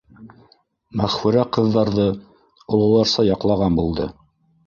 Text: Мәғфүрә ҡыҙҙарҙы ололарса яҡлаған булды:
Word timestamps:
Мәғфүрә 1.01 1.43
ҡыҙҙарҙы 1.57 2.07
ололарса 2.77 3.27
яҡлаған 3.31 3.77
булды: 3.81 4.09